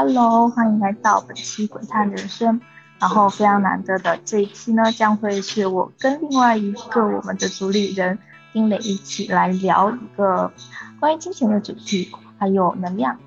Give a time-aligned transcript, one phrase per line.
[0.00, 2.60] Hello，欢迎来到本期滚烫人生。
[3.00, 8.16] 然后非常难得的这一期呢，将会是我跟另外一个我们的主理人
[8.52, 10.52] 丁磊一起来聊一个
[11.00, 13.18] 关于金钱的主题，还有能量，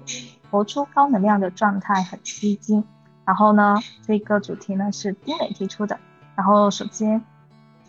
[0.49, 2.81] 活出高能量的状态很吸睛。
[3.25, 3.75] 然后呢，
[4.07, 5.99] 这个主题呢是丁磊提出的。
[6.35, 7.21] 然后首先，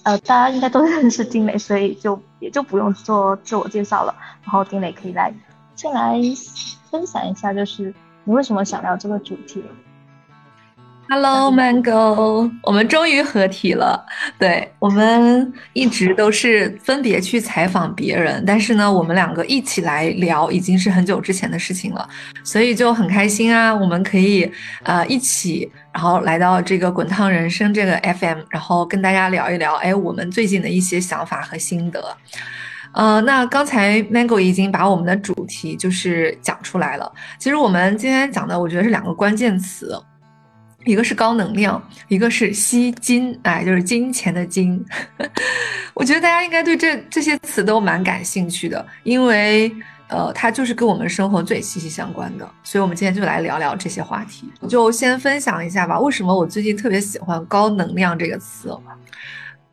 [0.02, 4.12] 呃，大家应该都认识丁磊，所以就也就不用做自我介绍了。
[4.42, 5.32] 然后丁磊可以来
[5.76, 6.20] 先来
[6.90, 7.94] 分享一下，就是。
[8.24, 9.64] 你为什么想聊这个主题
[11.08, 14.06] ？Hello Mango，我们终于合体了。
[14.38, 22.08] 对我们一直都是分别去采访别人，但是呢，我们两个一起来聊已经是很久之前的事情了，
[22.44, 23.74] 所以就很开心啊！
[23.74, 24.50] 我们可以
[24.84, 32.16] 呃一起，然后来到这个滚烫人生这个 FM，然后跟大家聊一聊，哎，我们最近的一些想法和心得。
[32.94, 37.10] 呃，那刚才 Mango 已经把我们的主题就是讲出来了。
[37.38, 39.98] 其实我们今天讲的，我觉得是两个关键词，
[40.84, 44.84] 一个是高能量，一个是吸金，哎，就是金钱的金。
[45.94, 49.72] 我觉得大家应该对这这些词都蛮感兴趣的，因为
[50.08, 52.46] 呃，它就是跟我们生活最息息相关的。
[52.62, 54.52] 所以我们今天就来聊聊这些话题。
[54.68, 58.68] 就先分享一下吧，为什么我最近特别喜欢高能量这个词。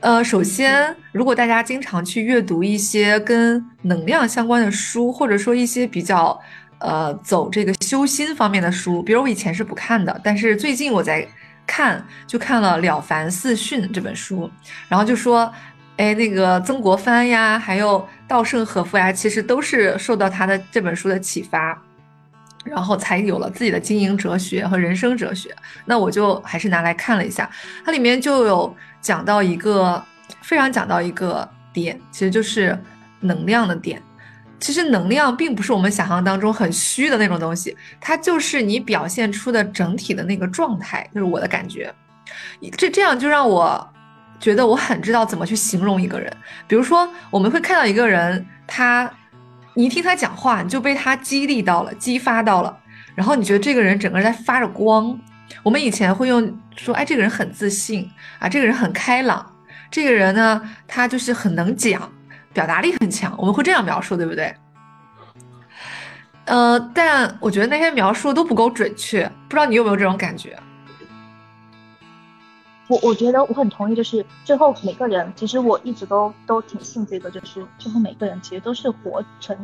[0.02, 6.39] 呃，首先，如果大家经常去阅读一些跟能量相关的书，或者说一些比较
[6.78, 11.27] 呃走这个修心方面的书，比如我以前是不看的，但是最近我在
[11.67, 14.50] 看，就看了《了凡四训》这本书，
[14.88, 15.52] 然后就说，
[15.97, 21.77] 哎，那个曾国藩呀，还有稻盛和夫呀，其实都是受到他的这本书的启发。
[22.65, 25.55] 然后才有了自己的经营哲学和人生哲学。
[25.85, 27.49] 那我就还是拿来看了一下，
[27.85, 30.03] 它里面就有讲到一个
[30.41, 32.77] 非常讲到一个点，其实就是
[33.21, 34.02] 能量的点。
[34.59, 41.93] 其实能量并不是我们想象当中很虚的那种东西，它就是你表现出的整体的那个状态，就是我的感觉。
[42.77, 43.89] 这这样就让我
[44.39, 46.31] 觉得我很知道怎么去形容一个人。
[46.67, 49.09] 比如说，我们会看到一个人，他。
[49.73, 52.77] 你一听他讲话，你就被他激励到了，激发到了，
[53.15, 55.17] 然后你觉得这个人整个人在发着光。
[55.63, 58.09] 我们以前会用说，哎，这个人很自信
[58.39, 59.45] 啊，这个人很开朗，
[59.89, 62.11] 这个人呢，他就是很能讲，
[62.53, 64.53] 表达力很强，我们会这样描述，对不对？
[66.45, 70.58] 呃，但我觉得那些描述都不够准确，不知道你有没有这种感觉？
[72.89, 79.55] 我我觉得我很同意，就是最后每个人，其实我一直都都挺信这个，就是最后每个人其实都是活成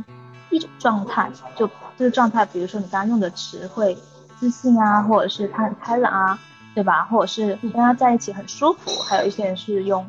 [0.51, 3.97] 一种状态，就这个状态，比如说你刚刚用的词汇，
[4.39, 6.39] 自信啊，或者是他很开朗啊，
[6.75, 7.05] 对吧？
[7.05, 10.07] 或者是你跟他在一起很舒服，还有一些人是用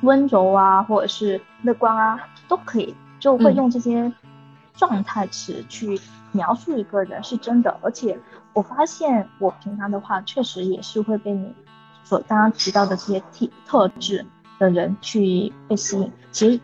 [0.00, 2.18] 温柔啊，或者是乐观啊，
[2.48, 4.12] 都可以，就会用这些
[4.74, 6.00] 状态词去
[6.32, 7.78] 描述一个人，是真的。
[7.80, 8.18] 而且
[8.54, 11.54] 我发现我平常的话，确实也是会被你。
[12.10, 14.26] 所刚刚提到的这些特特质
[14.58, 16.60] 的人去被吸引，其实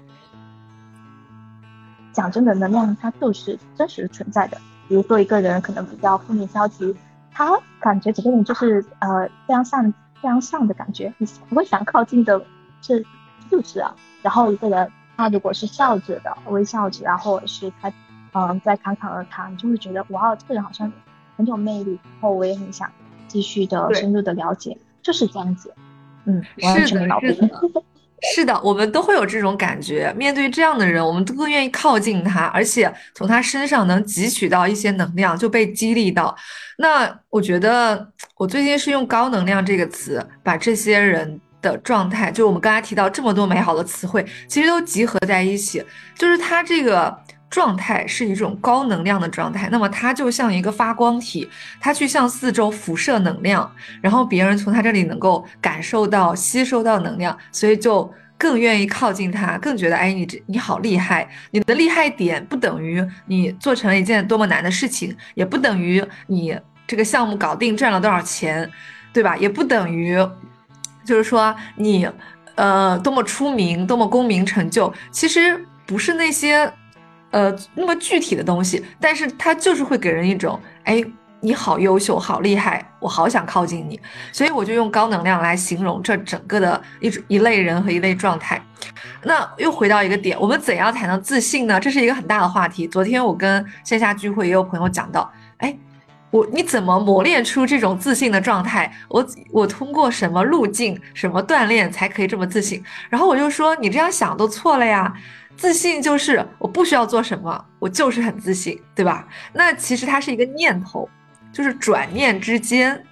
[2.12, 4.60] 讲真的，能量它就是真实存在的。
[4.88, 6.92] 比如说一个人可能比较负面消极，
[7.30, 12.44] 他感觉整个人就是呃非常丧非常丧的感觉，你不会想靠近的，
[12.82, 13.06] 是
[13.48, 13.94] 就是啊。
[14.22, 17.92] 然后一个人他如果是笑着的、微笑着啊，或者是他
[18.32, 20.92] 嗯在侃侃而谈，你就会觉得哇，这个人好像
[21.36, 22.00] 很有魅力。
[22.14, 22.90] 然后我也很想
[23.28, 24.76] 继续的深入的了解。
[25.06, 25.72] 就是这样子，
[26.24, 27.50] 嗯，是的，是的，
[28.34, 30.12] 是的，我们都会有这种感觉。
[30.16, 36.36] 面对这样的人，我们都更愿意靠近他，而且从他身上能汲取到一些能量，就被激励到。
[36.78, 45.80] 那我觉得，我最近是用“高能量”这个词，把这些人的状态，就我们刚才提到这么多美好的词汇，其实都集合在一起，
[46.16, 47.16] 就是他这个。
[47.48, 51.48] 状态是一种高能量的状态，那么它就像一个发光体，
[51.80, 53.70] 它去向四周辐射能量，
[54.02, 61.26] 然后别人从它这里能够感受到、吸收到能量，所以就更愿意靠近它，更觉得哎，你这你好厉害。
[61.52, 68.68] 你的厉害点不等于你做成了一件多么难的事情，也不等于你这个项目搞定赚了多少钱，
[69.12, 69.36] 对吧？
[69.36, 70.18] 也不等于
[71.04, 72.06] 就是说你
[72.56, 76.70] 呃多么出名、多么功名成就，其实不是那些。
[77.30, 81.04] 呃，那么具体的东西，但是它就是会给人一种，哎，
[81.40, 84.00] 你好优秀，好厉害，我好想靠近你，
[84.32, 88.62] 所以我就用高能量来形容这整个的一一类人和一类状态。
[89.22, 91.78] 那又回到一个点，我们怎样才能自信呢？
[91.78, 92.86] 这是一个很大的话题。
[92.86, 95.76] 昨天我跟线下聚会也有朋友讲到，哎，
[96.30, 98.90] 我你怎么磨练出这种自信的状态？
[99.08, 102.82] 我我通过什么路径、什么锻炼才可以这么自信？
[103.10, 105.12] 然后我就说，你这样想都错了呀。
[105.56, 109.26] 自信就是我不需要做什么，我就是很自信，对吧？
[109.52, 111.08] 那其实它是一个念头，
[111.52, 113.02] 就是转念之间，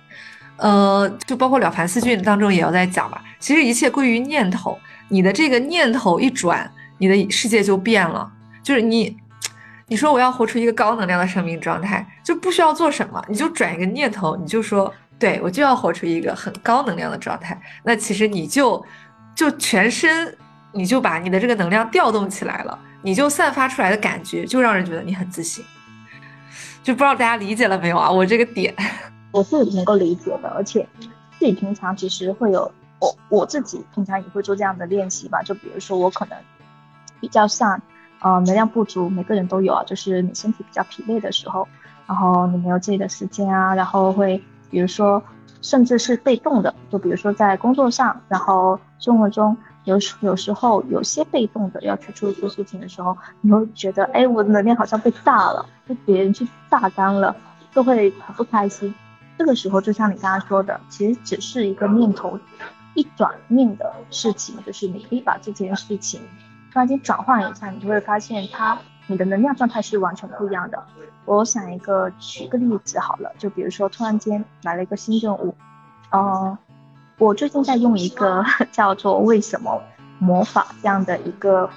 [0.58, 3.18] 呃，就包括《了凡四训》当中也要在讲嘛。
[3.38, 8.30] 其实一切归于念头，你的这个念头一转，你的世界就变了。
[8.62, 9.16] 就是你，
[9.88, 17.60] 你说我要活出一个高能量的生命状态，就不需要做什么，你就转一个念头，你就说，对我就要活出一个很高能量的状态。
[17.82, 18.84] 那其实你就，
[19.34, 20.36] 就全身，
[20.74, 25.64] 你就把你的这个能量调动起来了，你就散发出来的感觉就让人觉得你很自信。
[26.82, 28.10] 就不知道大家理解了没有啊？
[28.10, 28.74] 我这个点，
[29.32, 30.86] 我是能够理解的，而且
[31.38, 35.40] 自己平常其实会有我我自己平常也会做这样的练习吧。
[35.42, 36.36] 就比如说我可能
[37.20, 37.80] 比较像，
[38.20, 41.66] 呃，能量不足，每个人都有啊，就是你身体比较疲惫的时候，
[42.06, 45.22] 然后你没有自己的时间啊，然后会比如说
[45.62, 49.56] 甚至是被动的，就比如说在工作上，然后生活中。
[49.84, 57.36] 有有时候有些被动的要去做做事情的时候，你会觉得，哎，我的能量好像被榨了，被别人去榨干了，
[57.72, 58.94] 都会很不开心。
[59.36, 62.38] 这个时候就像你刚刚说的，其实只是一个念头
[62.94, 66.20] 一转念的事情，就是你可以把这件事情
[66.72, 70.82] 突然间转换一下，你就会发现它你的能量状态是完全不一样的。
[71.26, 75.54] 我想一个举个例子好了，就比如说突然间来了一个新任务，
[76.10, 76.56] 嗯。
[77.18, 79.80] 我最近在用一个 叫做“为什么
[80.18, 81.70] 魔法”这样的一个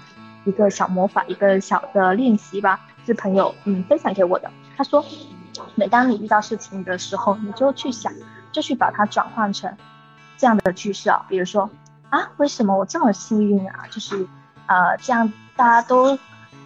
[0.45, 4.50] 一个小魔法，一个小的练习吧，是朋友嗯分享给我的。
[4.75, 5.06] 他说，
[5.75, 8.12] 每当你遇到事情的时候，你就去想，
[8.51, 9.72] 就去把它转换成
[10.38, 11.69] 这样的句式啊，比如说
[12.10, 13.86] 啊，为什么我这么幸运啊？
[13.92, 14.28] 就是
[14.66, 16.18] 呃，这样大家都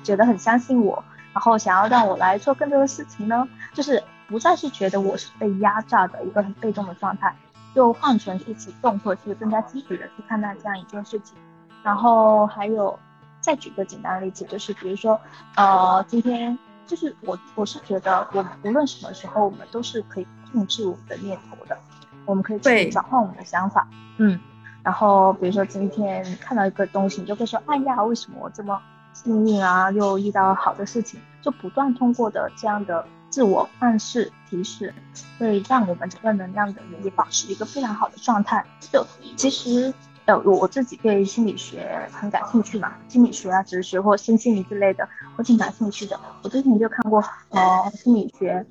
[0.01, 1.03] 觉得很相信我，
[1.33, 3.45] 然后想要让我来做更多的事情呢？
[3.73, 7.35] 就是不再是觉得我是被压榨的一个很被动的状态。
[7.73, 11.35] 就换成去主动，或者是更加积极的去看待这样一件事情。
[11.83, 12.97] 然后还有，
[13.39, 15.19] 再举个简单的例子，就是比如说，
[15.55, 21.77] 呃，今天就是我我是觉得，我们无论什么时候，我们都是可以控制我们的念头的，
[22.25, 23.87] 我们可以去转换我们的想法。
[24.17, 24.39] 嗯。
[24.83, 28.81] 然后比如说今天看到一个东西，你就会说，哎呀，为什么我这么
[29.13, 29.91] 幸运啊？
[29.91, 33.05] 又遇到好的事情，就不断通过的这样的。
[33.31, 34.93] 自我暗示提示
[35.39, 38.63] 会让我们整个能量的能力保持一个非常好的状态。
[38.91, 39.03] 就
[39.35, 39.91] 其实
[40.25, 46.19] 呃，我自己对心理学很感兴趣嘛，心理学啊、哲学或身心灵之类的，我挺感兴趣的。
[46.43, 48.63] 我之前就看过呃心理学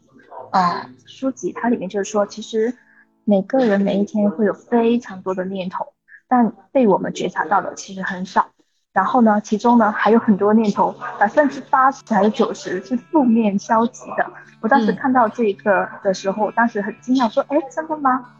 [0.52, 2.72] 呃书籍，它里面就是说，其实
[3.24, 5.92] 每个人每一天会有非常多的念头，
[6.28, 8.50] 但被我们觉察到的其实很少。
[8.92, 14.26] 然后呢，其中呢还有很多念头，百分之八十还是九十是负面消极的。
[14.60, 18.32] 我当时看到这个的时候，当时很惊讶，说：“哎，真的吗？”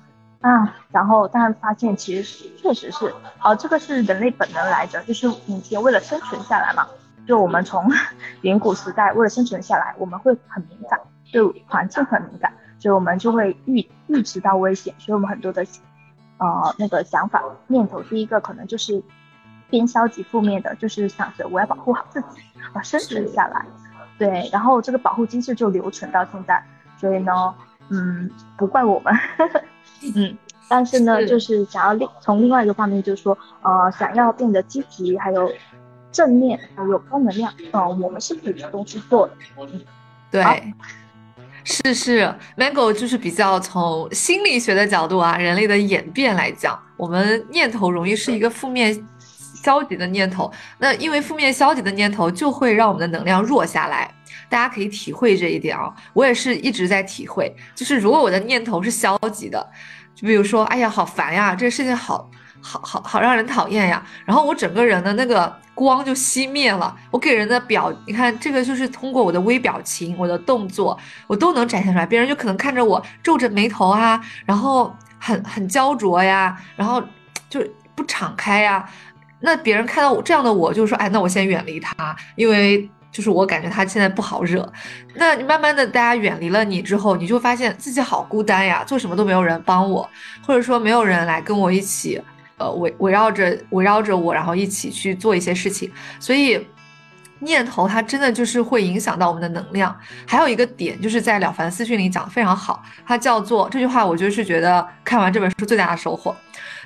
[0.43, 3.14] 啊，然后当然发现其实确实是，
[3.44, 6.87] 哦，这个是人类本能来着，就是以前为了生存下来嘛，
[7.29, 7.88] 就我们从
[8.43, 10.99] 远古时代为了生存下来，我们会很敏感，
[11.32, 15.64] 对环境很敏感，所以我们就会预预知到危险，所以我们很多的
[16.38, 19.00] 呃那个想法念头，第一个可能就是。
[19.70, 22.40] 偏消极负面的，就是想着我要保护好自己，
[22.72, 23.64] 啊，生存下来，
[24.19, 26.62] 对，然后这个保护机制就留存到现在，
[26.99, 27.32] 所以呢，
[27.88, 29.14] 嗯，不怪我们，
[30.14, 30.37] 嗯，
[30.69, 35.50] 但是呢，就是想要另从另外一个方面，就是说，呃，想要变得积极，还有
[36.11, 39.81] 正面，还有高能量，嗯，我们是可以主动去做的，嗯，
[40.31, 40.75] 对，
[41.64, 49.06] 是是，Mango 就是比较从心理学的角度啊，人类的演变来讲，我们念头容易是一个负面。
[49.62, 54.12] 消极的念头，那因为负面消极的念头就会让我们的能量弱下来。
[54.49, 57.55] 大家可以体会这一点啊，我也是一直在体会。
[57.75, 59.64] 就是如果我的念头是消极的，
[60.14, 62.29] 就比如说，哎呀，好烦呀，这个事情好
[62.61, 66.97] 好好好让人讨厌呀，然后我整个人的那个光就熄灭了。
[67.11, 70.99] 我给人的表，你看这个就是通过我的微表情、我的动作，
[71.29, 72.05] 我都能展现出来。
[72.05, 77.00] 别人就可能看着我皱着眉头啊，然后很很焦灼呀，然后
[77.49, 77.64] 就
[77.95, 78.88] 不敞开呀。
[79.40, 84.70] 那别人看到我这样的我，就说，哎，那我先远离他，因为就是我感觉他现在不好惹。
[85.14, 90.09] 那你慢慢的，大家远离了你之后，你就发现自己好孤单呀，做什么都没有人帮我，
[90.47, 92.20] 或者说没有人来跟我一起，
[92.59, 95.90] 呃，围围绕着围绕着我，然后一起去做一些事情。
[96.18, 96.64] 所以，
[97.38, 99.97] 念头它真的就是会影响到我们的能量。
[100.26, 106.37] 还有一个点，就是在《了凡四训》里讲的非常好，它叫做这句话，我就是觉得看完这本书最大的收获，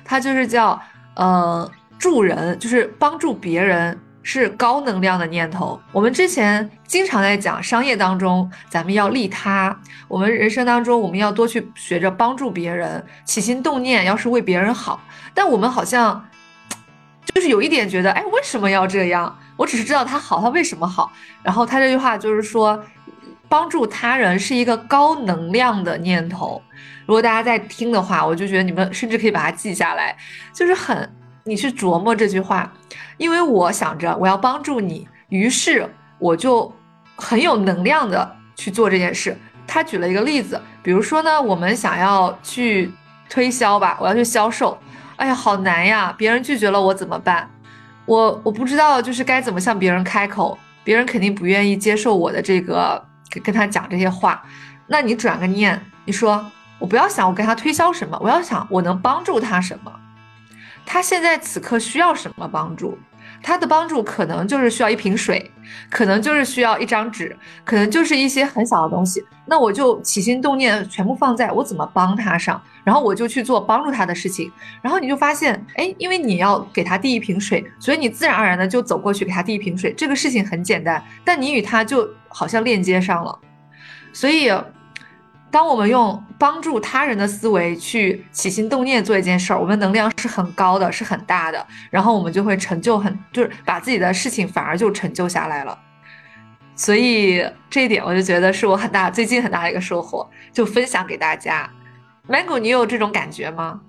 [0.05, 0.81] 它就是叫，
[1.15, 1.69] 呃。
[1.97, 5.79] 助人就是帮助别人，是高能量的念头。
[5.91, 9.75] 我们之前经常在讲商业当中，咱们要利他；
[10.07, 15.01] 我们人生当中，我们要多去学着帮助别人，起心动念要是为别人好。
[15.33, 16.27] 但我们好像
[17.33, 19.37] 就是有一点觉得，哎，为什么要这样？
[19.57, 21.11] 我只是知道他好，他为什么好？
[21.41, 22.83] 然后他这句话就是说。
[23.47, 26.59] 帮助他人是一个高能量的念头。
[27.05, 30.17] 如果大家在听的话，我就觉得你们甚至可以把它记下来，
[30.51, 31.07] 就是很
[31.47, 32.73] 你去琢磨这句话，
[33.17, 35.87] 因为我想着我要帮助你，于是
[36.17, 36.73] 我就
[37.15, 39.37] 很有能量的去做这件事。
[39.67, 42.91] 他举了一个例子，比如说呢，我们想要去
[43.29, 44.75] 推销吧，我要去销售，
[45.17, 47.47] 哎呀，好难呀，别人拒绝了我怎么办？
[48.07, 53.03] 我我不知道就是该怎么向别人开口，别人肯定不愿意接受我的这个
[53.43, 54.43] 跟他讲这些话。
[54.87, 56.43] 那你转个念，你说
[56.79, 59.91] 我不要想我跟他推销什么，我要想我能帮助他什么，
[60.85, 62.97] 他现在此刻需要什么帮助？
[63.41, 65.51] 他的帮助可能就是需要一瓶水，
[65.89, 69.23] 可能就是需要一张纸，可能就是一些很小的东西。
[69.45, 74.51] 那我就起心动念全部放在我怎么帮他上，然后我就去做帮助他的事情。
[74.81, 79.93] 然后你就发现，哎，因为你要给他递一瓶水，所以你自然而然的就走过去给他递一瓶水。
[79.93, 83.37] 这个事情很简单，但你与他就好像链接上了，
[84.13, 84.51] 所以。
[85.55, 95.79] 当我们用帮助他人的思维去起心动念做一件事儿，我们能量是很高的，是很大的，然后我们就会成就很，就是把自己的事情反而就成就下来了。
[96.75, 101.71] 所以这一点我就觉得是我很大最近很大的一个收获，就分享给大家。
[102.27, 103.79] Mango，你有这种感觉吗？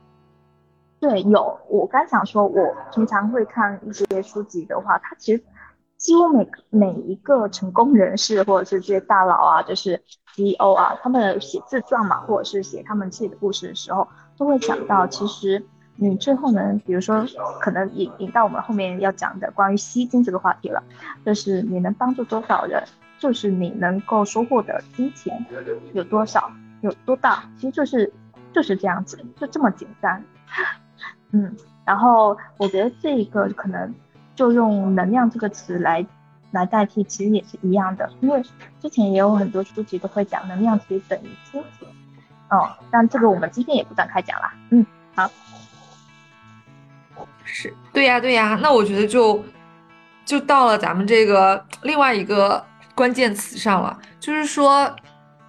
[1.01, 1.59] 对，有。
[1.69, 5.43] 我刚想说，我平常会看一些书籍的话，它其实。
[5.97, 10.03] 几乎每每一个成功人士，或者是这些大佬啊，就是
[10.35, 15.65] CEO 啊，他们写自传嘛，或者是写他们自己的故事的时候，都会讲到，其实
[15.97, 17.25] 你最后能，比如说，
[17.61, 20.83] 可能引引到我们后面要讲的关于吸金这个话题了，
[21.25, 22.85] 就是你能帮助多少人，
[23.19, 25.47] 就是你能够收获的金钱
[25.95, 28.13] 有多少，有多大，其实就是
[28.53, 30.23] 就是这样子，就这么简单。
[31.33, 33.95] 嗯，然后我觉得这一个可能。
[34.37, 36.07] 就用能量这个词来
[36.53, 38.41] 来代替，其实也是一样的，因为
[38.81, 41.89] 之前也有很多书籍都会讲能量其实等于金钱，
[42.51, 44.53] 哦，但这个我们今天也不展开讲了。
[44.71, 45.29] 嗯，好，
[47.45, 47.75] 是。
[47.93, 49.43] 对呀对呀，那我觉得就
[50.25, 52.65] 就到了咱们这个另外一个
[52.95, 54.95] 关键词上了，就是说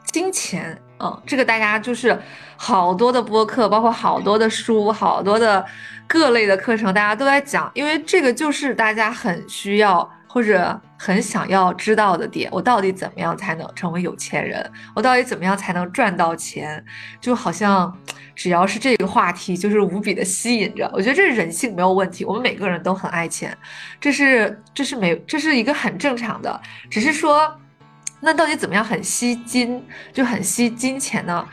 [0.05, 2.17] 金钱，嗯，这个大家就是
[2.55, 5.65] 好多的播客，包括好多的书，好多的。
[6.09, 12.49] 各类的课程大家都在讲，因为这个就是大家很需要或者很想要知道的点。
[12.49, 14.71] 我到底怎么样才能成为有钱人？
[14.95, 16.81] 我到底怎么样才能赚到钱？
[17.19, 17.93] 就好像
[18.33, 20.89] 只要是这个话题，就是无比的吸引着。
[20.93, 23.53] 我觉得这是人性没有问题，我们每个人都很爱钱，
[23.99, 26.57] 这是这是没这是一个很正常的。
[26.89, 27.53] 只是说，
[28.19, 31.47] 那到底怎么样很吸金，就很吸金钱呢？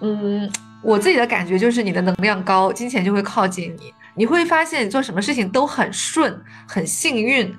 [0.00, 0.50] 嗯。
[0.82, 3.94] 我自己的感觉就是，你的能量高，金钱就会靠近你。
[4.16, 7.54] 你会发现，你做什么事情都很顺，很幸运。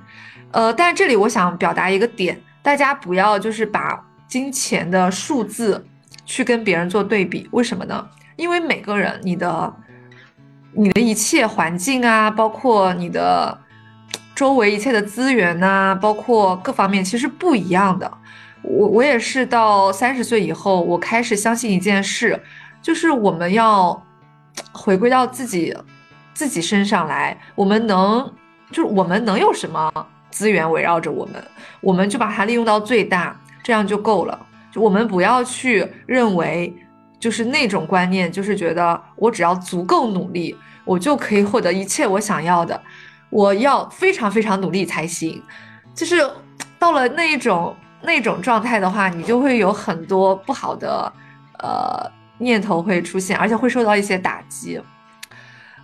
[0.52, 3.98] 呃，但是这里我想表达一个点，大家不要就是把
[4.28, 5.88] 金钱的数字
[6.26, 7.48] 去跟别人做对比。
[7.54, 8.06] 为什么呢？
[8.36, 9.74] 因为每个人，你的
[10.74, 13.58] 你的一切环境啊，包括你的
[14.36, 18.12] 周围一切的资源呐，包括各方面，其实不一样的。
[18.64, 22.42] 我我也是到三十岁以后，我开始相信一件事。
[22.82, 24.02] 就是我们要
[24.74, 25.74] 回归到自己
[26.34, 28.30] 自己身上来，我们能
[28.72, 29.90] 就是我们能有什么
[30.30, 31.42] 资源围绕着我们，
[31.80, 34.48] 我们就把它利用到最大，这样就够了。
[34.70, 36.76] 就我们不要去认为
[37.20, 42.82] 就是那种观念，就是觉得我只要足够努力，我就可以获得一切我想要的，
[43.34, 45.42] 我要非常非常努力才行。
[45.94, 46.16] 就是
[46.78, 51.12] 到了那一种那种状态的话，你就会有很多不好的
[51.60, 52.12] 呃。
[52.40, 54.82] 念头会出现，而且会受到一些打击。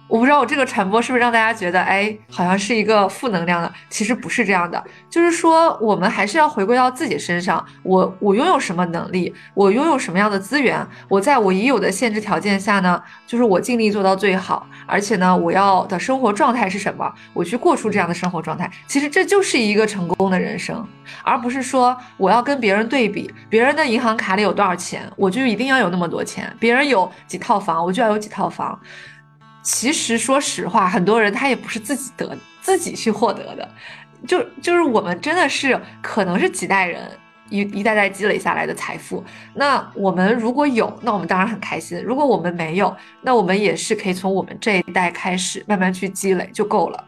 [0.09, 3.71] 我不知道我这个传播是不是让大家觉得，哎，好像是一个负能量的。
[3.89, 7.63] 其实不是这样的，就是说我们还是要回归到自己身上。
[7.83, 9.31] 我我拥有什么能力？
[9.53, 10.83] 我拥有什么样的资源？
[11.07, 14.67] 我在我已有的限制条件下呢，就是我尽力做到最好。
[14.87, 17.13] 而且呢，我要的生活状态是什么？
[17.31, 18.67] 我去过出这样的生活状态。
[18.87, 20.83] 其实这就是一个成功的人生，
[21.23, 26.51] 而不是说我要跟别人对比，别人的银行卡里有多少钱，我就一定要有那么多钱。
[26.59, 28.79] 别人有几套房，我就要有几套房。
[29.61, 33.69] 其实说实话，很多人他也不是自己得自己去获得的，
[34.25, 37.01] 就就是我们真的是可能是几代人
[37.49, 39.23] 一一代代积累下来的财富。
[39.53, 47.03] 那我们如果有，那我们当然很开心；如果我们没有，那我们也是可以从我们这一代开始慢慢去积累就够了。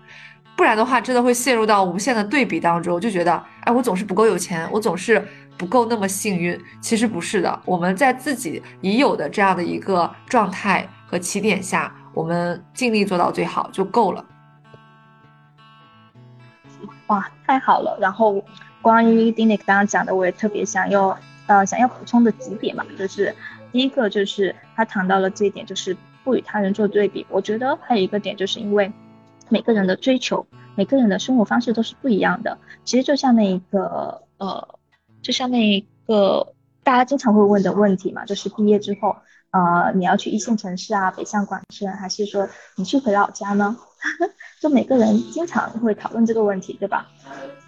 [0.55, 5.25] 不然的话，真的会陷入到无限的对比当中，就觉得哎，我总是不够有钱，我总是
[5.57, 6.59] 不够那么幸运。
[6.81, 11.91] 其实不是的，我们在自己已有的这样的一个状态和起点下。
[12.13, 14.25] 我们尽力做到最好就够了。
[17.07, 17.97] 哇，太好了！
[17.99, 18.43] 然后
[18.81, 23.35] 关于丁磊刚刚讲的，我也特别想要呃想要补充的几点嘛，就是
[23.71, 27.25] 第一个就是他谈到了这一点，就是不与他人做对比。
[27.29, 28.91] 我觉得还有一个点，就是因为
[29.49, 32.57] 每个人的追求，每个人的生活方式都是不一样的。
[32.85, 34.67] 其实就像那一个呃，
[35.21, 36.53] 就像那一个
[36.83, 39.17] 大家经常会问的问题嘛，就是毕业之后，
[39.51, 43.77] 呃，你要去一线城市啊，北上广深，还是说你去回老家呢？
[44.61, 47.07] 就每个人经常会讨论这个问题，对吧？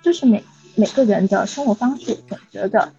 [0.02, 0.44] 就是每
[0.76, 2.92] 每个人的生活方式选择的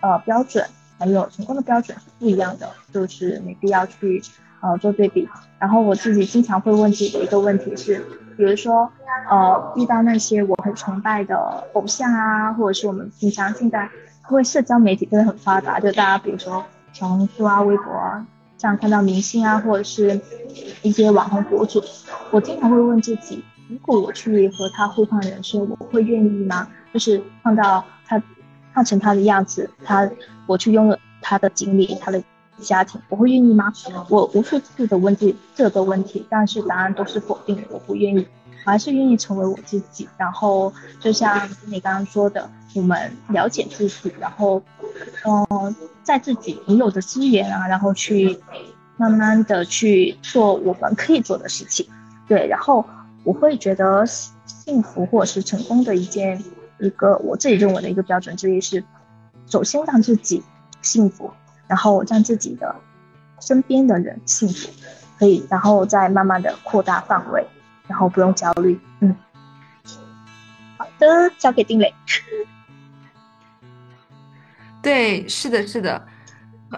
[0.00, 0.64] 呃标准，
[0.98, 4.22] 还有成功的标准是不一样的，就是没必要去
[4.60, 5.28] 呃做对比。
[5.58, 7.98] 然后我自己经常会问自己的一个问题是，
[8.36, 8.90] 比如说
[9.28, 11.36] 呃遇到那些我很崇拜的
[11.74, 13.88] 偶像啊，或者是我们平常现在
[14.30, 18.26] 因为社交媒体真的很发达，就大家比如说小红书啊、微博啊。
[18.58, 20.20] 这样看到明星啊，或者是
[20.82, 21.82] 一些网红博主，
[22.30, 26.68] 我经常会问自己，如果我去和他互换人生，我会愿意吗？
[26.92, 28.22] 就是看到他
[28.74, 30.10] 换成他的样子，他
[30.46, 32.22] 我去拥有他的经历，他的
[32.58, 33.72] 家庭，我会愿意吗？
[34.10, 38.28] 我无数次的问自己这个问题，但是答案都是否定的，我不愿意，
[38.66, 40.06] 我还是愿意成为我自己。
[40.18, 44.62] 然后就像你刚刚说的，我们了解自己，然后，
[45.24, 45.74] 嗯。
[46.10, 48.36] 在自己已有的资源啊，然后去
[48.96, 51.86] 慢慢的去做我们可以做的事情，
[52.26, 52.48] 对。
[52.48, 52.84] 然后
[53.22, 56.42] 我会觉得幸福或者是成功的一件
[56.80, 58.82] 一个我自己认为的一个标准之一是，
[59.46, 60.42] 首先让自己
[60.82, 61.30] 幸福，
[61.68, 62.74] 然后让自己的
[63.38, 64.68] 身边的人幸福，
[65.16, 67.46] 可以，然后再慢慢的扩大范围，
[67.86, 68.80] 然后不用焦虑。
[68.98, 69.14] 嗯，
[70.76, 71.94] 好的，交给丁磊。
[74.82, 76.06] 对，是的，是的，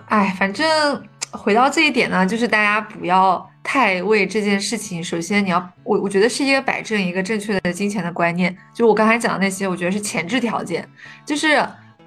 [0.09, 5.03] 哎，反正回到这一点呢，就是大家不要太为这件事情。
[5.03, 8.57] 首先，你要我我觉得是一个摆正一个正确的金钱的观念。
[8.75, 10.87] 就我刚才讲的那些，我觉得是前置条件。
[11.25, 11.65] 就是，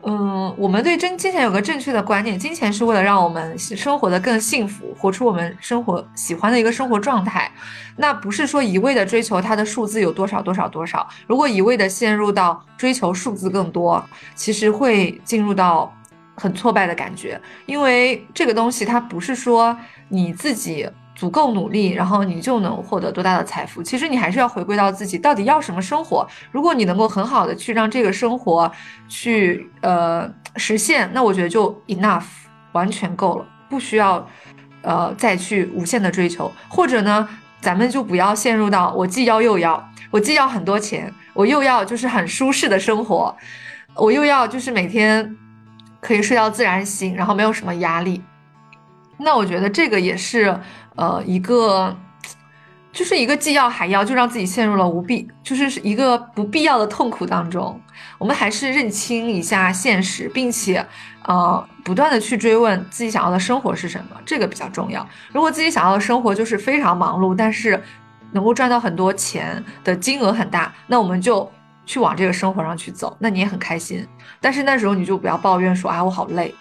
[0.08, 7.52] 嗯，我们对真金钱有个正确的观念，金钱是为了让我们生活的更幸福，活出我们生活喜欢的一个生活状态。
[7.98, 11.08] 那不是说一味的追求它的数字有多少多少多少。
[11.26, 14.04] 如果一味的陷入到追求数字更多，
[14.36, 15.92] 其实会进入到
[16.36, 17.42] 很挫败的感觉。
[17.66, 19.76] 因为这个东西它不是说
[20.08, 23.82] 你自己足够努力，然后你就能获得多大的财富。
[23.82, 26.28] 其实你还是要回归到自己到底要什么生活。
[26.52, 28.72] 如果你能够很好的去让这个生活
[29.08, 32.26] 去呃实现，那我觉得就 enough
[32.74, 34.28] 完全够了，不需要
[34.82, 37.28] 呃再去无限的追求，或者呢？
[37.62, 43.36] 咱们就不要陷入到我既要又要，我既要很多钱，我又要就是很舒适的生活，
[43.96, 45.36] 我又要就是每天
[46.00, 48.22] 可以睡到自然醒，然后没有什么压力。
[49.18, 50.56] 那我觉得这个也是
[50.96, 51.96] 呃一个，
[52.92, 57.80] 就是一个既要还要，就让自己陷入了无必，就是一个不必要的痛苦当中。
[58.18, 60.86] 我们还是认清一下现实，并且。
[61.28, 65.04] 呃，不断的去追问自己想要的生活是什么，这个比较重要。
[65.34, 67.82] 如果自己想要的生活就是非常忙碌，但是
[68.32, 71.52] 能够赚到很多钱的金额很大，那我们就
[71.84, 74.08] 去往这个生活上去走，那你也很开心。
[74.40, 76.54] 但是那时候你就不要抱怨说啊我好累。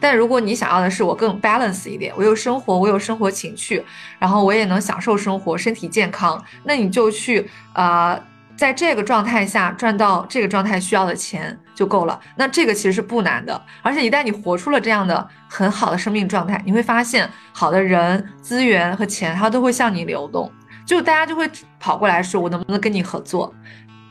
[0.00, 3.84] 但如果你想要的是我更 balance 一点，我有生活，我有生活情趣，
[4.18, 8.18] 然后我也能享受生活，身体健康，那你就去啊。
[8.56, 13.58] 在这个状态下赚到这个状态需要的钱就够了，那这个其实是不难的。
[13.80, 20.52] 而且一旦你活出了这样的很好的生命状态，你会发现好的人、资源和钱它都会向你流动，
[20.84, 23.50] 就大家就会跑过来说我能不能跟你合作。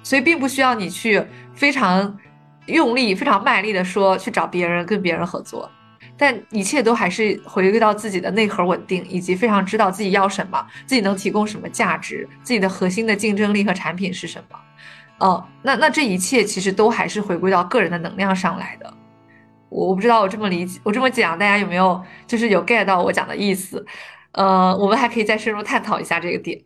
[0.02, 1.24] 所以并不需要你去
[1.54, 2.18] 非常
[2.66, 5.70] 用力、非常卖力的说去找别人跟别人合作。
[6.22, 14.60] 但一切都还是回归到自己的内核稳定，以及非常知道自己要什么，自己能提供什么价值，自己的核心的竞争力和产品是什么。
[15.20, 18.94] 哦，那那这一切其实都还是回归到个人的能量上来的。
[19.70, 23.86] 我我不知道我这么理解，我这么讲，大家有没有就是有 get 到我讲的意思？
[24.34, 26.62] 呃，我们还可以再深入探讨一下这个点。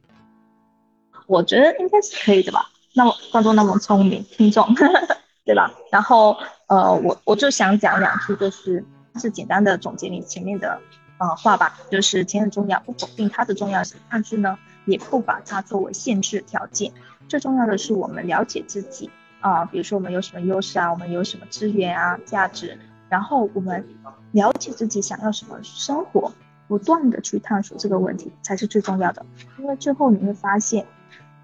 [1.28, 2.66] 我觉得应该是可以的吧。
[2.96, 4.68] 那么观众那么聪明，听众
[5.46, 5.72] 对吧？
[5.92, 6.36] 然后
[6.68, 8.84] 呃，我我就想讲两句，就是。
[9.20, 10.80] 是简单的总结你前面的
[11.18, 16.92] 呃话吧，就是钱很重要，不否定它的重要性，但是呢，也不把它作为限制条件。
[17.28, 22.78] 最重要的是我们了解自己啊，比如说我们有什么优势啊，我们有什么资源啊，价值，
[23.10, 23.88] 然后我们
[24.32, 26.34] 了解自己想要什么生活，
[26.68, 29.26] 不断的去探索这个问题才是最重要的。
[29.58, 30.86] 因为最后你会发现，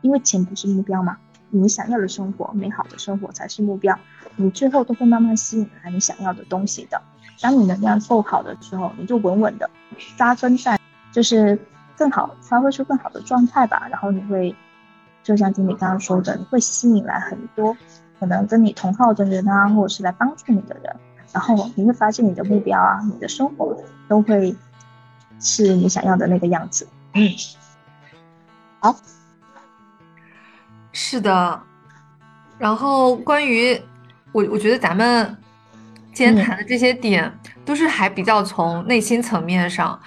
[0.01, 1.17] 因为钱不是目标嘛，
[1.49, 3.97] 你想要的生活，美好的生活才是目标，
[4.35, 7.01] 你最后都会慢慢吸引来你想要的东西的。
[7.41, 9.69] 当你能量够好的时候，你就稳稳的
[10.17, 10.79] 扎根在，
[11.11, 11.57] 就是
[11.97, 13.87] 更好发挥出更好的状态吧。
[13.89, 14.55] 然后你会，
[15.23, 17.75] 就像经理刚刚说的，你会吸引来很多
[18.19, 20.95] 可能跟你同号的人啊，或者是来帮助你的人。
[21.31, 24.55] 然后你会发现你的目标啊，你的生活都会
[25.39, 26.87] 是你想要的那个样子。
[27.13, 27.29] 嗯，
[28.79, 28.95] 好，
[30.91, 31.61] 是的。
[32.57, 33.79] 然后关于
[34.31, 35.37] 我，我觉得咱们
[36.13, 37.31] 今天谈的这些点，
[37.63, 39.99] 都是还比较从内心层面上，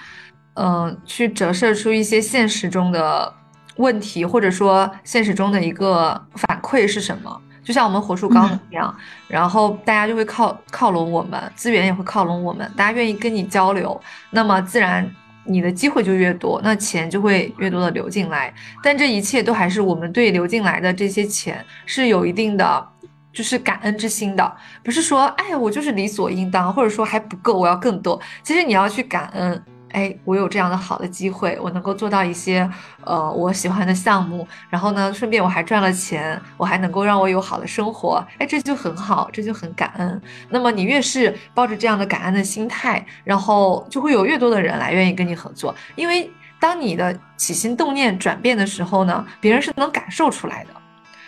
[0.53, 3.33] 嗯，去折射出一些现实中的
[3.77, 7.41] 问题，或者说现实中的一个反馈是什么。
[7.63, 8.93] 就像我们火树刚一样，
[9.27, 13.99] 然后大家就会靠靠拢我们，资源也会靠拢我们，大家愿意跟你交流，
[14.31, 15.09] 那么自然
[15.45, 18.53] 你的机会就越多，那钱就会越多的流进来。
[18.83, 22.87] 但这一切都还是我们对流进来的这些钱是有一定的
[23.33, 28.19] 就是感恩之心的，不是说哎我就是理所应当，或者说还不够，我要更多。
[28.43, 29.63] 其实你要去感恩。
[29.93, 32.67] 哎，我有这样的好的机会，我能够做到一些
[33.03, 40.19] 呃我喜欢的项目，然后呢，顺便我还赚了钱，我还能够让我有好的生活，哎，这就很好，这就很感恩。
[40.49, 46.27] 那么你越是抱着这样的感恩的心态，然后就会有越多的人来愿意跟你合作，因为
[46.59, 50.69] 当你的起心动念转变的时候呢，别人是能感受出来的，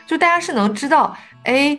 [0.07, 1.77] 就大家是能知道，哎。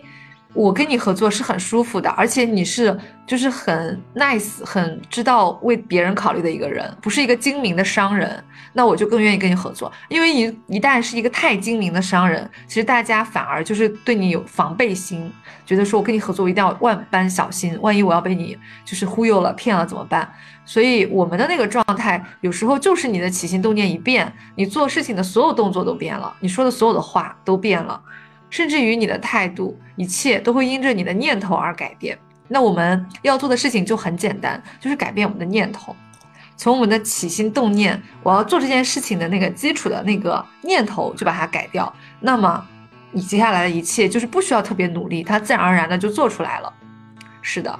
[0.56, 8.42] 我跟你合作是很舒服的，而且你是就是很 nice，很知道为别人考虑的一个人，不是一个精明的商人，
[8.72, 9.92] 那我就更愿意跟你合作。
[10.08, 15.30] 因为一一旦是一个太精明的商人，其实大家反而就是对你有防备心，
[15.66, 20.26] 觉得说我跟你合作一定要万般小心，万一我要被你就是忽悠了、骗了怎么办？
[20.64, 28.00] 所以我们的那个状态，有时候就是你的起心动念一变，你做事情的所有动作都变了，你说的所有的话都变了。
[28.50, 32.16] 甚至于你的态度，一切都会因着你的念头而改变。
[32.48, 35.94] 那我们要做的事情就很简单，就是改变我们的念头，
[36.56, 41.92] 从我们的起心动念，我要做这件事情的那个基础的那个念头就把它改掉。
[42.20, 42.64] 那么
[43.10, 46.72] 你接下来的一切就是不需要特别努力，它自然而然的就做出来了。
[47.42, 47.78] 是的。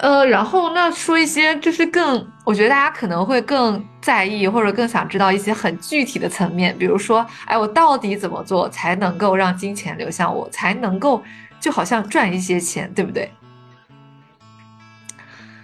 [0.00, 11.22] 呃，然后那说一些就是更，我觉得大家可能会更在意或者更想知道一些很具体的层面，比如说，哎，我到底怎么做才能够让金钱流向我，才能够
[11.60, 13.30] 就好像赚一些钱，对不对？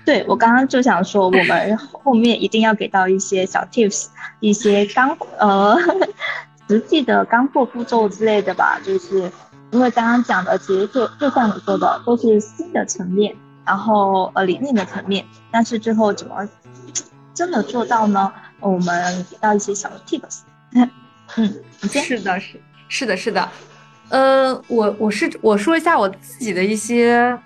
[0.04, 4.08] 对，我刚刚就想说，我们后面一定要给到一些小 tips，
[4.40, 5.78] 一些干呃
[6.68, 9.32] 实际的干货步骤之类的吧，就是
[9.70, 13.34] 因为刚刚讲的，其实就就像你说的，都是新的层面。
[13.66, 16.48] 然后呃理念的层面，但是最后怎么
[17.34, 18.32] 真的做到呢？
[18.60, 20.38] 我们给到一些小的 tips。
[20.72, 20.90] 嗯，
[21.82, 23.48] 是的，是是的，是的。
[24.08, 27.36] 呃，我我是我说一下我自己的一些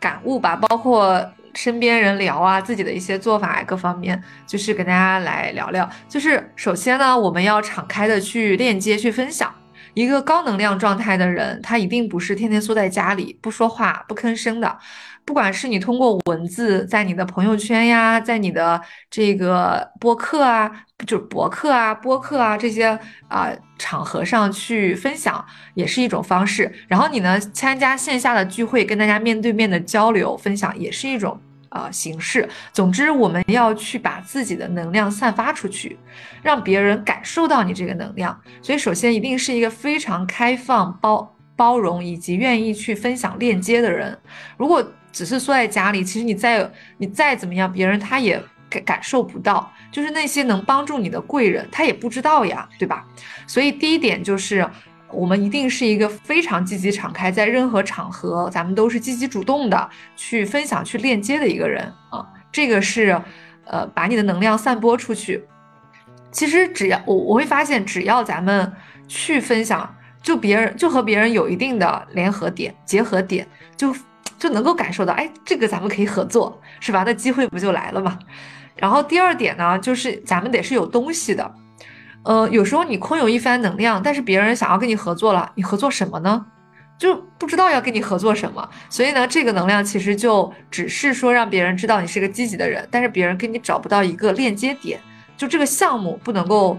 [0.00, 1.22] 感悟吧，包括
[1.54, 5.88] 身边人聊啊，自己的一些做法各方面，就是跟大家来聊聊。
[6.08, 9.54] 就是首先呢，我们要敞开的去链接、去分享。
[9.94, 14.78] 一个高能量状态的人，他一定不是天天缩在家里不说话、不吭声的。
[15.28, 20.72] 不管是你通过文字在你的朋友圈呀，在你的这个播客啊，
[21.06, 26.72] 就是博客啊、播客啊这些啊场合上去分享，也是一种方式。
[26.88, 31.38] 然后你呢，参加线下的聚会，跟大家面对面的交流分享，也是一种
[31.68, 32.48] 啊形式。
[32.72, 35.98] 总之，我们要去把自己的能量散发出去，
[36.42, 38.34] 让别人感受到你这个能量。
[38.62, 44.18] 所以，首先一定是一个非常开放、包包容以及愿意去分享链接的人。
[44.56, 53.04] 如果只是缩在家里，其实你再你再怎么样，别人他也感感受不到，就是那些能帮助你的贵人，他也不知道呀，对吧？
[53.46, 54.68] 所以第一点就是，
[55.10, 62.24] 我们一定是一个非常积极敞开，在任何场合，咱们都是积极主动的去分享、去链接的一个人啊。
[62.52, 63.20] 这个是，
[63.64, 65.42] 呃，把你的能量散播出去。
[66.30, 68.70] 其实只要我我会发现，只要咱们
[69.08, 73.94] 去分享，就别人就和别人有一定的联合点、结合点，就。
[74.38, 77.02] 就能够感受到，哎，这个咱们可以合作，是吧？
[77.04, 78.18] 那机会不就来了吗？
[78.76, 81.54] 然后第二点呢，就是咱们得是有东西的，
[82.22, 86.46] 呃，有时候你空有一番能量，但是别人想要跟你合作了，你合作什么呢？
[86.96, 88.68] 就不知道要跟你合作什么。
[88.88, 95.00] 所以呢，这个能量其实就只是说让别人知道你是个积极的人，但是别人跟你找不到一个链接点，
[95.36, 96.78] 就这个项目不能够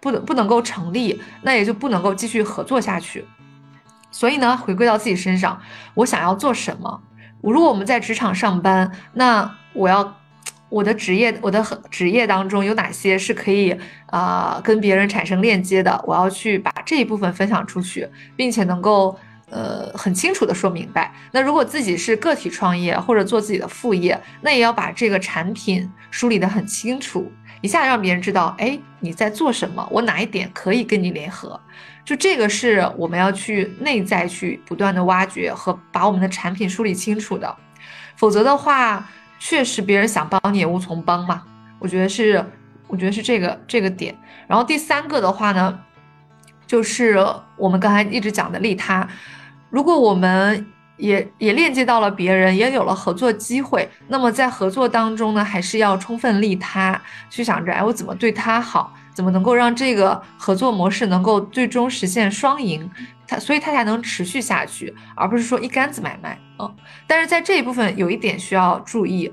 [0.00, 3.24] 不能不能够成立，那也就不能够继续合作下去。
[4.12, 5.60] 所以呢，回归到自己身上，
[5.94, 7.02] 我想要做什么？
[7.40, 10.16] 如果我们在职场上班，那我要
[10.68, 16.00] 我的职业，我的职业当中有哪些是可以啊跟别人产生链接的？
[16.06, 19.18] 我要去把这一部分分享出去，并且能够
[19.50, 21.12] 呃很清楚的说明白。
[21.32, 27.30] 那如果自己是个体创业或者做自己的副业，那也要把这个产品梳理得很清楚，
[27.62, 29.88] 一下让别人知道，哎，你在做什么？
[29.90, 31.58] 我哪一点可以跟你联合？
[32.04, 37.56] 就这个是我们要去内在去不断的挖掘和把我们的产品梳理清楚的。
[38.16, 41.42] 否则的话，确实别人想帮你也无从帮嘛。
[41.78, 42.44] 我觉得是，
[42.88, 44.14] 我觉得是这个这个点。
[44.48, 45.78] 然后第三个的话呢，
[46.66, 47.24] 就是
[47.56, 49.08] 我们刚才一直讲的利他。
[49.70, 50.66] 如果我们
[51.02, 62.88] 也也链接到了别人，也有了合作机会，那么在合作当中呢，还是要充分利他，去想着，哎，我怎么对他好，怎么能够让这个合作模式能够最终实现双赢，
[63.26, 66.38] 他所以他才能持续下去，而不是说一竿子买卖。
[66.60, 66.72] 嗯，
[67.08, 69.28] 但是在这一部分有一点需要注意，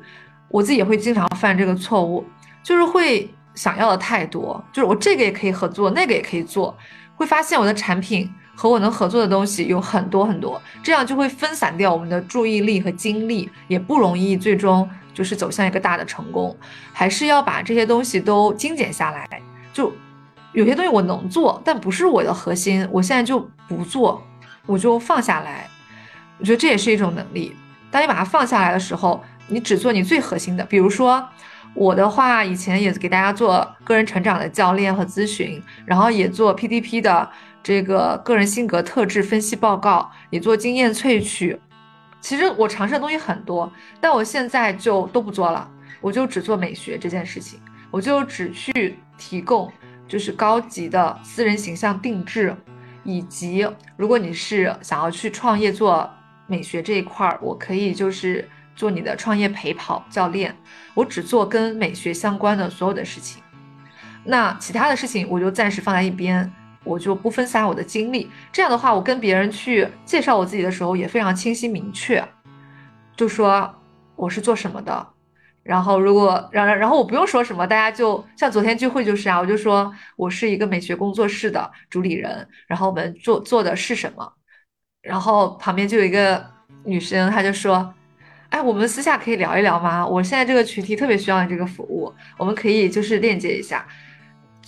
[0.50, 2.26] 我自己也会经常犯这个错误，
[2.64, 6.76] 就是会想要的太多，就是我这个也可以合作，那个也可以做，
[7.16, 8.28] 会发现我的产品。
[8.60, 16.54] 和我能合作的东西有很多很多，这样就会分散掉我们的注意力和精力，也不容易最终就是走向一个大的成功。
[16.92, 19.26] 还是要把这些东西都精简下来。
[19.72, 19.94] 就
[20.52, 24.22] 有些东西我能做，但不是我的核心，我现在就不做，
[24.66, 25.66] 我就放下来。
[26.38, 27.56] 我觉得这也是一种能力。
[27.90, 30.66] 当你把它放下来的时候，你只做你最核心的。
[30.66, 31.26] 比如说
[31.74, 37.30] 我的话，以前也给大家做个人成长的教练和咨询，然后也做 PDP 的。
[37.70, 41.56] 这个个人性格特质分析报告，你做经验萃取。
[42.20, 45.70] 其实我尝试的东西很多，但我现在就都不做了，
[46.02, 47.60] 我就只做美学这件事情，
[47.92, 49.72] 我就只去提供
[50.08, 52.56] 就是高级的私人形象定制，
[53.04, 56.10] 以及如果你是想要去创业做
[56.48, 60.56] 美学这一块儿，我可以就是做你的创业陪跑教练，
[60.96, 63.44] 我只做跟美学相关的所有的事情，
[64.24, 66.52] 那其他的事情我就暂时放在一边。
[66.84, 72.24] 我就不分散我的精力，这样的话，我跟别人去介绍我自己的时候也非常清晰明确，
[73.16, 73.74] 就说
[74.16, 75.08] 我是做什么的。
[75.62, 84.34] 然后如果然然后我不用说什么，大家就像昨天聚会就是啊，我就说我是一个美学工作室的主理人，然后我们做做的是什么。
[85.02, 86.44] 然后旁边就有一个
[86.86, 87.94] 女生，她就说，
[88.50, 90.08] 哎，我们私下可以聊一聊吗？
[90.08, 93.86] 我现在这个群体特别需要你这个服务，我们可以就是链接一下。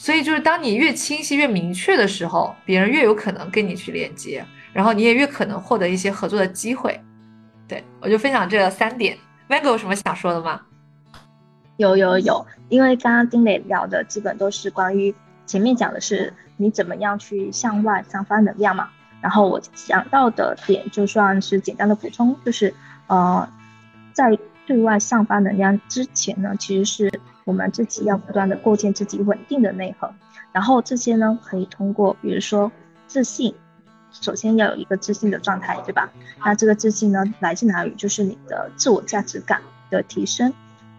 [0.02, 7.00] 所以就是当你越清晰越明确的时候，别人越有可能跟你去连接，然后你也越可能获得一些合作的机会。
[7.68, 9.16] 对我就分享这三点
[9.48, 10.62] ，Mango 有什么想说的吗？
[11.78, 15.14] 有有有，因为刚刚丁磊聊的基本都是关于
[15.46, 18.90] 前面讲的是你怎么样去向外散发能量嘛，
[19.22, 22.74] 然后我想到的点就算是简单的补充，就是
[23.06, 23.48] 呃，
[24.14, 24.36] 在
[24.66, 27.22] 对外散发能量之前呢，其实是。
[27.44, 30.14] 我们自己要不断的构建自己稳定的内核，
[30.52, 32.72] 然后这些呢可以通过，比如说
[33.08, 33.54] 自信，
[34.12, 36.12] 首先要有一个自信的状态，对吧？
[36.46, 37.94] 那这个自信呢来自哪里？
[37.96, 40.54] 就是你的自我价值感的提升，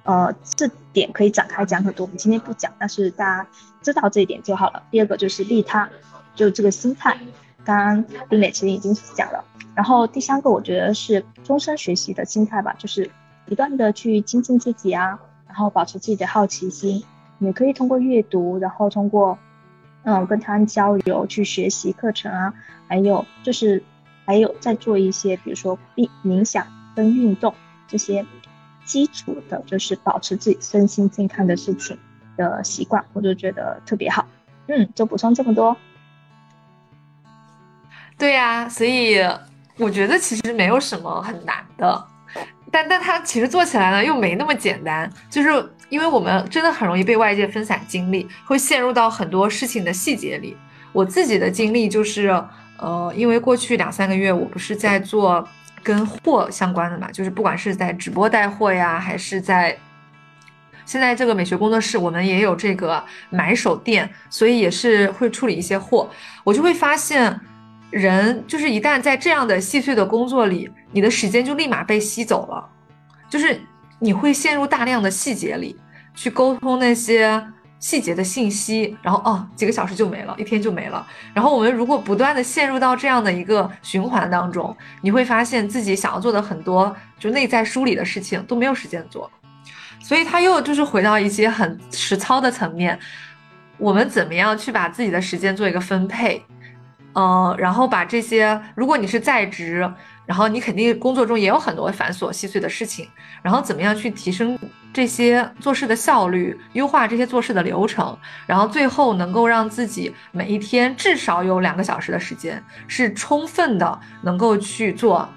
[0.05, 3.49] 呃，这点可以展开讲很多，我们今天不讲，但是大家
[3.81, 4.83] 知道这一点就好了。
[4.91, 5.89] 第二个就是利他，
[6.35, 7.17] 就这个心态，
[7.65, 9.45] 刚刚丁磊其实已经讲了。
[9.75, 13.11] 然后第三个我觉得是终身学习的心态吧，就是
[13.47, 15.19] 不断的去精进自己啊。
[15.53, 17.05] 然后保持自己的好奇心，
[17.39, 19.39] 也可以通过阅读，然后通过，
[20.03, 22.55] 嗯，跟他人交流去学习课程啊，
[22.89, 23.85] 还有就是，
[24.25, 27.55] 还有再做一些，比如说冥冥想跟运动
[27.87, 28.25] 这些
[28.87, 31.99] 基础的，就是保持自己身心健康的事情
[32.39, 34.27] 的习惯，我就觉得特别好。
[34.69, 35.77] 嗯，就补充这么多。
[38.17, 39.19] 对呀，所以
[39.77, 42.07] 我觉得其实没有什么很难的。
[42.73, 45.51] 但但它其实做起来呢又没那么简单，就是
[45.91, 50.57] 因为我们真的很容易被外界分散精力，会陷入到很多事情的细节里。
[50.91, 52.29] 我自己的经历就是，
[52.79, 55.47] 呃，因为过去两三个月我不是在做
[55.83, 59.77] 跟货相关的嘛，就是不管是在直播带货呀，还是在
[60.87, 66.11] 现在这个美学工作室，我们也有这个买手店，所以也是会处理一些货，
[66.43, 67.39] 我就会发现。
[67.93, 72.69] 人就是一旦在这样的细碎的工作里，你的时间就立马被吸走了，
[73.29, 73.61] 就是
[73.99, 75.77] 你会陷入大量的细节里
[76.15, 77.41] 去沟通那些
[77.79, 81.07] 细节的信息，然后哦几个小时就没了，一天就没了。
[81.35, 89.31] 然后我们如果不断的陷入到这样的一个循环当中，你会发现自己想要做的很多就内在梳理的事情都没有时间做，
[90.01, 92.99] 所以他又就是回到一些很实操的层面，
[93.77, 96.43] 我们怎么样去把自己的时间做一个分配？
[97.15, 99.91] 嗯，然后把这些，如果你是在职，
[100.25, 103.09] 然后你肯定工作中也有很多繁琐细碎的事情，
[103.43, 104.59] 然后怎么样去提升
[104.95, 115.29] 这些做事的效率，优化这些做事的流程，然后最后能够让自己每一天至少有两个小时的时间是充分的，能够去做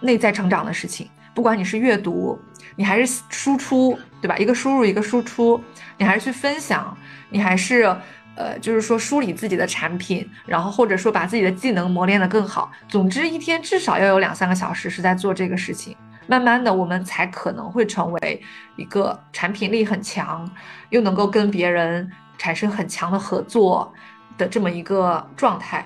[0.00, 2.40] 内在成长的事情，不管你是阅读，
[2.74, 4.36] 你还是输出，对吧？
[4.38, 5.62] 一个输入一个输出，
[5.98, 6.96] 你还是去分享，
[7.28, 7.94] 你还是。
[8.38, 12.70] 呃，就是说梳理自己的产品，然后或者说把自己的技能磨练得更好。
[12.86, 15.96] 总之，一天至少要有两三个小时是在做这个事情。
[16.28, 18.42] 慢慢的我们才可能会成为
[18.76, 20.48] 一个产品力很强，
[20.90, 23.92] 又能够跟别人产生很强的合作
[24.36, 25.84] 的这么一个状态。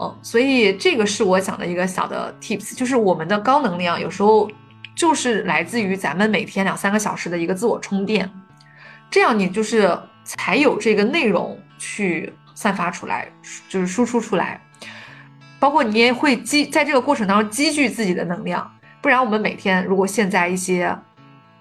[0.00, 4.50] 嗯，所以这个是我讲的一个小的 tips，就是我们的高能量有时候
[4.96, 8.30] 就是来自于咱们每天两三个小时的一个自我充电，
[9.10, 13.28] 这样你就是才有这个内容去散发出来，
[13.68, 14.60] 就是输出出来，
[15.58, 18.70] 包括你也会积在这个过程当中积聚自己的能量，
[19.02, 20.96] 不然我们每天如果陷在一些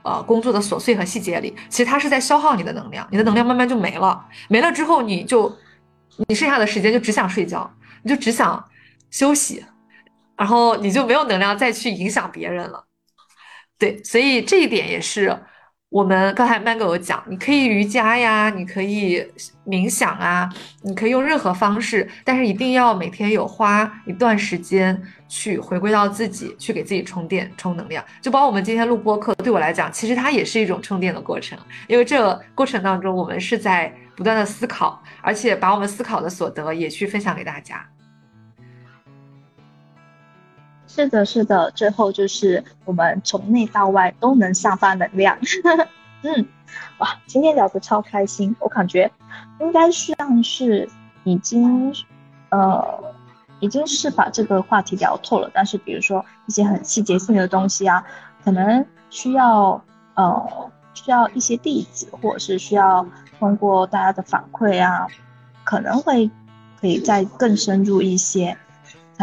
[0.04, 5.56] 呃工作的琐碎和细节里，其实它是在消耗你的能量，你的能量慢慢就没了，没了之后你就
[6.28, 7.72] 你剩下的时间就只想睡觉。
[8.06, 8.62] 你就只想
[9.12, 9.64] 休息，
[10.36, 12.84] 然后你就没有能量再去影响别人了。
[13.78, 15.42] 对，所以这一点也是
[15.94, 19.24] 我们刚才 Mango 有讲，你可以瑜伽呀，你可以
[19.64, 20.50] 冥想啊，
[20.82, 28.04] 你可以用任何方式，但是一定要每天有花一段时间去回归到自己，去给自己充电、充能量。
[28.20, 31.56] 就包括我们今天录播课，对我来讲，其实它也是一种充电的过程，
[31.88, 37.88] 因为这过程当中，我们是在不断的思考，而且把我们思考的所得也去分享给大家。
[40.96, 45.36] 是的，是的，最后就是我们从内到外都能散发能量。
[46.22, 46.48] 嗯，
[47.00, 49.12] 哇，今天聊得超开心，我感觉
[49.60, 50.88] 应该算是
[51.24, 51.92] 已经，
[52.50, 52.86] 呃，
[53.60, 55.50] 已经是把这个话题聊透了。
[55.52, 58.06] 但是比如说一些很细节性的东西啊，
[58.44, 60.48] 可能需要呃
[60.94, 63.04] 需要一些例子，或者是需要
[63.40, 65.08] 通过大家的反馈啊，
[65.64, 66.30] 可能会
[66.80, 68.56] 可以再更深入一些。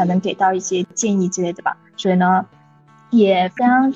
[0.00, 2.46] 才能给到一些建议之类的吧，所以呢，
[3.10, 3.92] 也非常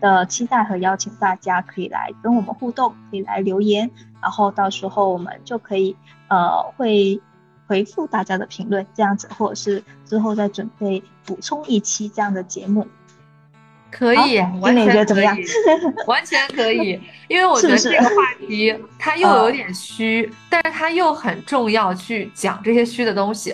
[0.00, 3.90] 的期待和邀请大家可以来跟我们互动，可以来留言，
[4.22, 5.96] 然后到时候我们就可以
[6.28, 7.20] 呃会
[7.66, 12.86] 回复大家的评论，这样子，或者是之后再准备补充一期这样的节目，
[13.90, 15.36] 可以，完全觉得怎么样？
[16.06, 23.52] 完全可以，因为我觉得这个话题它又有点虚，但是它又很重要，去讲这些虚的东西。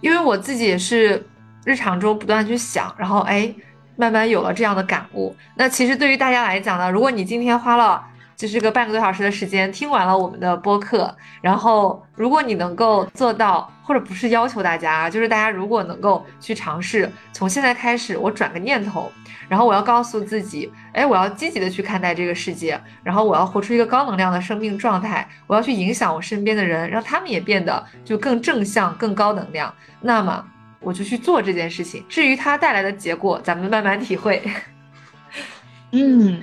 [0.00, 1.24] 因为我自己也是
[1.64, 3.52] 日常中不断去想，然后哎，
[3.96, 5.34] 慢慢有了这样的感悟。
[5.56, 8.02] 那其实对于大家来讲呢，如果你今天花了
[8.38, 19.10] 就是个半个多小时的时间听完了我们的播客，然后如果你能够做到，或者不是要求大家，就是大家如果能够去尝试，从现在开始我转个念头。
[19.48, 29.74] 然后我要告诉自己，哎，我要积极的去看待这个世界，然后我要活出一个高能量的生命状态，我要去影响我身边的人，让他们也变得就更正向、更高能量。
[30.00, 30.44] 那么
[30.78, 32.04] 我就去做这件事情。
[32.08, 34.42] 至于它带来的结果，咱们慢慢体会。
[35.90, 36.42] 嗯，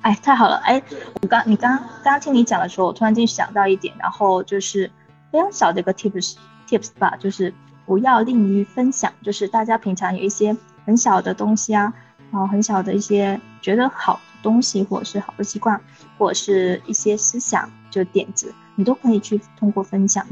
[0.00, 0.82] 哎，太好了，哎，
[1.20, 4.90] 我刚你刚刚刚听你讲的时候，我突然间想到一点，然后就是
[5.30, 6.36] 非常小的一个 tips
[6.68, 7.52] tips 吧，就是
[7.86, 11.92] 不要吝于分享，就是大家平常有一些很小的东西啊。
[12.30, 15.78] 然后很小的一些觉得好的东西，或者是好的习惯，
[16.16, 20.26] 或者是一些思想，就点子，你都可以去通过分享，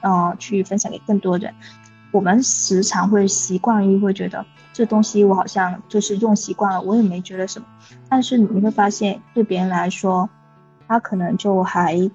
[0.00, 1.54] 呃，去分享给更多人。
[2.14, 7.66] 我们时常会习惯于会觉得这东西我好像就是用习惯了，我也没觉得什么。
[8.08, 10.30] 但是你会发现，对别人来说，
[10.86, 12.08] 他可能就还，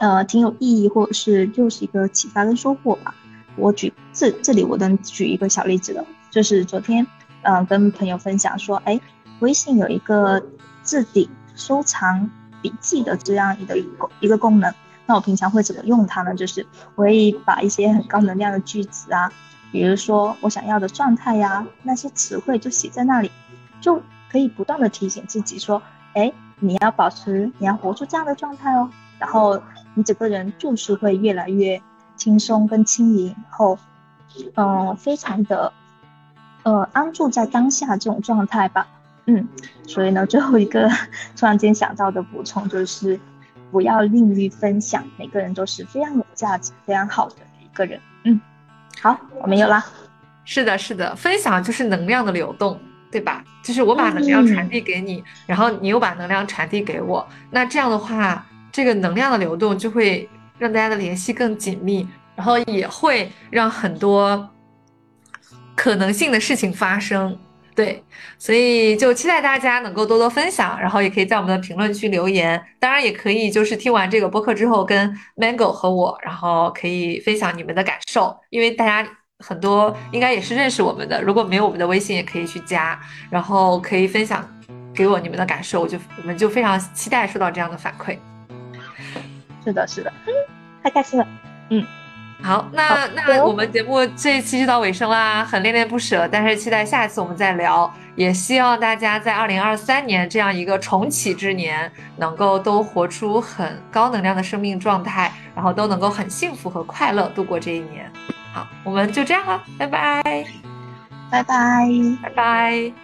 [0.00, 3.14] 呃，挺有意义，或者是又是一个启发跟收获吧。
[3.54, 7.06] 我举这这里我能举一个小例子的，就是昨天。
[7.42, 9.00] 嗯，跟朋友分享说，哎，
[9.38, 10.42] 微信有一个
[10.82, 12.28] 置顶收藏
[12.60, 13.78] 笔记的这样一个
[14.18, 14.74] 一个功能。
[15.06, 16.34] 那我平常会怎么用它呢？
[16.34, 19.30] 就是我会把一些很高能量的句子啊，
[19.70, 23.30] 比如说我想要的状态呀，那些词汇就写在那里，
[23.80, 25.82] 就可以不断的提醒自己说，
[26.14, 28.90] 哎，你要保持，你要活出这样的状态哦。
[29.18, 29.60] 然后
[29.94, 31.80] 你整个人就是会越来越
[32.16, 33.78] 轻松跟轻盈，然后，
[34.54, 35.72] 嗯，非常的。
[36.64, 38.86] 呃，安住在当下这种状态吧，
[39.26, 39.46] 嗯，
[39.86, 40.88] 所以呢，最后一个
[41.36, 43.20] 突然间想到的补充就是，
[43.74, 48.40] 不要吝于分享，每个人都是非常有价值、非常好的一个人，嗯，
[49.02, 49.84] 好，我们有啦，
[50.44, 52.78] 是的，是的，分享就是能量的流动，
[53.10, 53.44] 对吧？
[53.64, 64.48] 就是我把能量传递给你，然后你又把能量传递给我，那这样的话，这个能量的流动就会让大家的联系更紧密，然后也会让很多。
[65.76, 67.36] 可能性的事情发生，
[67.74, 68.00] 对，
[68.38, 79.08] 所以就期待大家能够多多分享，然后也可以在我们的评论区留言，当然也可以就是听完这个播客之后跟 Mango 和我，然后可以分享你们的感受，因为大家
[79.40, 82.96] 很多应该也是认识我们的，如果没有我们的微信也可以去加，
[83.28, 84.48] 然后可以分享
[84.94, 88.16] 给我你们的感受，我就我们就非常期待收到这样的反馈。
[89.64, 90.12] 是的，是的，
[90.82, 91.26] 太开心了，
[91.70, 91.84] 嗯。
[92.44, 108.12] 好，那那我们节目这一期就到尾声啦，很恋恋不舍，但是期待下一次我们再聊，也希望大家在二零二三年这样一个重启之年，能够都活出很高能量的生命状态，然后都能够很幸福和快乐度过这一年。
[108.52, 110.22] 好，我们就这样了，拜拜，
[111.30, 111.88] 拜拜，
[112.22, 113.03] 拜拜。